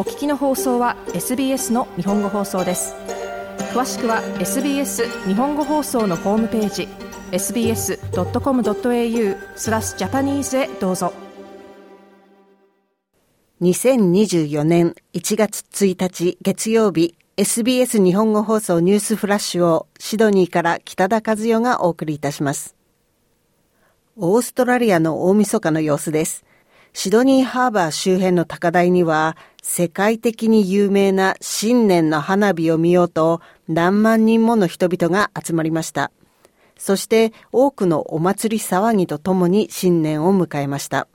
[0.00, 2.94] お聞きの放送は SBS の日本語放送です
[3.74, 6.88] 詳しくは SBS 日本語放送のホームページ
[7.32, 7.98] sbs.com.au
[9.56, 11.12] スラスジャパニーズへどうぞ
[13.60, 22.74] 2024年1月1日月曜日 SBS 日本語放送ニュースフラッシュをシドニーから北田和代がお送りいたします。
[24.16, 26.46] オーストラリアの大晦日の様子です。
[26.92, 36.10] シドニーハーバー周辺の高台には世界的に有名な新年の花火を見ようと何万人もの人々が集まりました。
[36.76, 41.08] そして多くのお祭り騒ぎとともに新年を迎えました。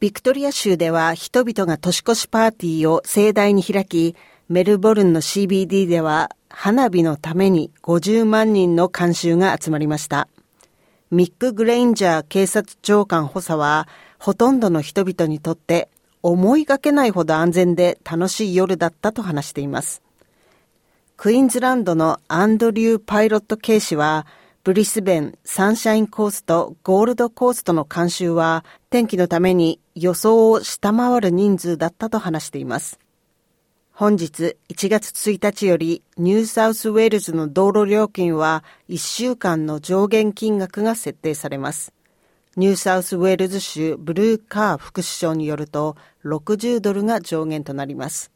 [0.00, 4.16] ビクトリア州では人々が年越しパーティーを盛大に開き、
[4.48, 10.28] メルボルンの CBD では花火のために50万人の観衆が集まりました。
[11.10, 13.86] ミック・グレインジャー警察長官補佐は、
[14.18, 15.88] ほとんどの人々にとって
[16.28, 20.02] 思いがけないほど安全で楽しい夜だったと話しています。
[21.16, 24.26] クイーンズランドのアンドリュー・パイロット警視は、
[24.64, 32.98] ブリスベン、サンシャインコースト、ゴールドコーストの観衆は、天気のために予想を下回る人数だったと話しています。
[33.92, 41.95] 本日1月1日よりニューサウスウェールズの道路料金は1週間の上限金額が設定されます。
[42.56, 48.32] ニューサウスウェールズ州ブルーカー副首相によると60ドルが上限となります。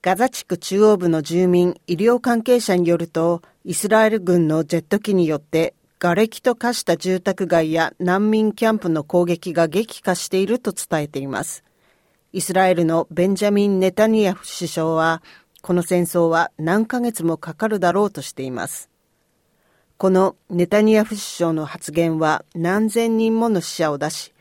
[0.00, 11.64] ガザ地区中央部の住民、医療関係者によると、イスラエル軍のジェット機によって、瓦礫と化した住宅街や難民キャンプの攻撃が激化していると伝えています。
[12.34, 15.22] イスラエルのベンジャミン・ネタニヤフ首相は、
[15.62, 18.90] この戦争は何ヶ月もかかるだろうとしています。
[19.96, 24.32] このネタニヤフ首相の発言は何千人もの死者を出し、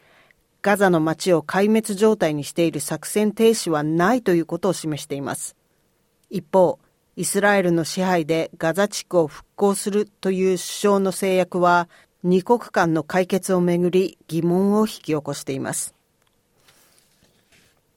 [0.64, 5.56] ガザの町を壊滅状態にしている作戦停止はないということを示しています。
[6.30, 6.80] 一方、
[7.16, 11.88] イスラエルの支配でガザ地区を復興するという首相の制約は、
[12.24, 15.94] 二国間の解決をめぐり疑問を引き起こしています。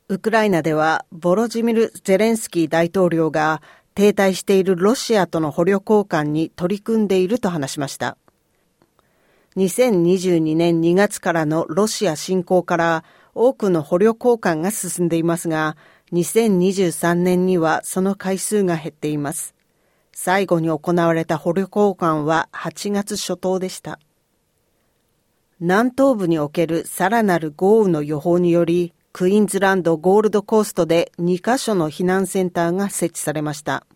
[0.08, 3.62] ウクライナでは、ボロジミル・ゼレンスキー大統領が
[3.96, 8.18] 停滞しているロシアとの捕虜交換に取り組んでいると話しました。
[9.56, 15.78] 2022年2月からのロシア侵攻から多くの捕虜交換が進んでいますが、
[16.12, 19.54] 2023年にはその回数が減っています。
[20.12, 23.98] 最後に行われた捕虜交換は8月初頭でした。
[25.58, 33.86] 南東部におけるさらなる豪雨の予報により、クイーンズランドゴールドコーストで2カ所の避難センターが設置されました。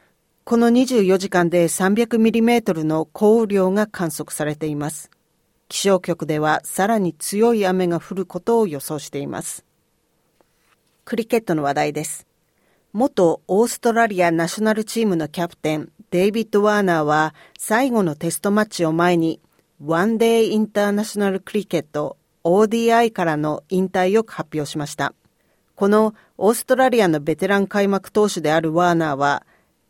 [0.44, 5.10] この24時間で 300mm の降雨量が観測されています。
[5.69, 9.66] 気象局ではさらに強い雨が降ることを予想しています。
[11.04, 12.26] クリケットの話題です。
[12.94, 19.38] 元オーストラリアナショナルチームのキャプテン、デイビッド・ワーナーは最後のテストマッチを前に、
[19.84, 25.15] ワンデーインターナショナルクリケット ODI からの引退を発表しました。
[25.75, 29.47] このオーストラリアのベテラン開幕投手であるワーナーは、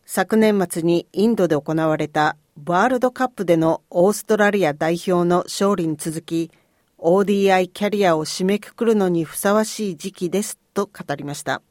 [0.06, 6.50] 昨年末にインドで行われたワールドカップでのオーストラリア代表の勝利に続き、
[6.98, 11.62] ODI キャリアを締めくくるのにふさわしい時期ですと語りました。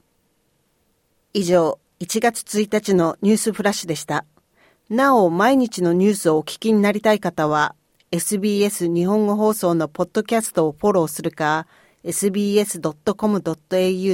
[1.33, 4.25] 以上、1月1日のニュースフラッシュでした。
[4.89, 7.75] なお、毎日のニュースをお聞きになりたい方は、
[8.11, 11.67] SBS 日本語放送のポッドキャストをフォローするか、
[12.03, 12.97] sbs.com.au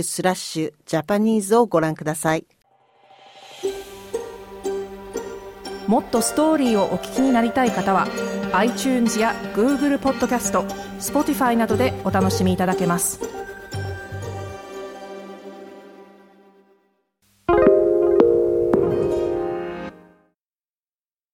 [0.04, 2.46] スラッシュジャパニーズをご覧ください。
[5.88, 8.08] もっとストーリーをお聞きになりたい方は
[8.52, 10.64] iTunes や Google ポッドキャスト
[11.00, 13.45] Spotify などでお楽しみいただけます。